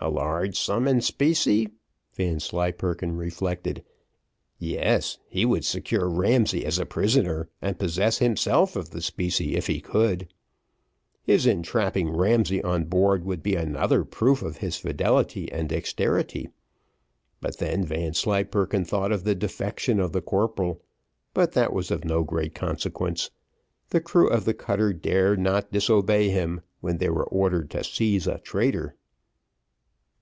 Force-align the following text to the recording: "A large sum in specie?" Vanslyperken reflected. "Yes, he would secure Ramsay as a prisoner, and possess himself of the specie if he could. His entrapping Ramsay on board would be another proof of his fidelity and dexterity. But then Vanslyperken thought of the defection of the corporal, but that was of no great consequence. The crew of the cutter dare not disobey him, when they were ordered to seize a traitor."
"A 0.00 0.10
large 0.10 0.56
sum 0.56 0.86
in 0.86 1.00
specie?" 1.00 1.70
Vanslyperken 2.14 3.16
reflected. 3.16 3.82
"Yes, 4.56 5.18
he 5.26 5.44
would 5.44 5.64
secure 5.64 6.08
Ramsay 6.08 6.64
as 6.64 6.78
a 6.78 6.86
prisoner, 6.86 7.48
and 7.60 7.80
possess 7.80 8.18
himself 8.18 8.76
of 8.76 8.90
the 8.90 9.00
specie 9.02 9.56
if 9.56 9.66
he 9.66 9.80
could. 9.80 10.28
His 11.24 11.46
entrapping 11.48 12.10
Ramsay 12.16 12.62
on 12.62 12.84
board 12.84 13.24
would 13.24 13.42
be 13.42 13.56
another 13.56 14.04
proof 14.04 14.40
of 14.40 14.58
his 14.58 14.76
fidelity 14.76 15.50
and 15.50 15.68
dexterity. 15.68 16.48
But 17.40 17.58
then 17.58 17.82
Vanslyperken 17.84 18.84
thought 18.84 19.10
of 19.10 19.24
the 19.24 19.34
defection 19.34 19.98
of 19.98 20.12
the 20.12 20.22
corporal, 20.22 20.80
but 21.34 21.52
that 21.52 21.72
was 21.72 21.90
of 21.90 22.04
no 22.04 22.22
great 22.22 22.54
consequence. 22.54 23.32
The 23.90 24.00
crew 24.00 24.28
of 24.28 24.44
the 24.44 24.54
cutter 24.54 24.92
dare 24.92 25.34
not 25.36 25.72
disobey 25.72 26.28
him, 26.28 26.60
when 26.80 26.98
they 26.98 27.10
were 27.10 27.24
ordered 27.26 27.68
to 27.72 27.82
seize 27.82 28.28
a 28.28 28.38
traitor." 28.38 28.94